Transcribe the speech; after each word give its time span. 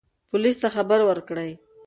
پولیس 0.29 0.57
ته 0.63 0.67
خبر 0.75 0.99
ورکړئ. 1.05 1.51